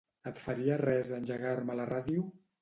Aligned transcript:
Et 0.29 0.39
faria 0.45 0.77
res 0.81 1.11
engegar-me 1.19 1.77
la 1.83 1.87
ràdio? 1.93 2.27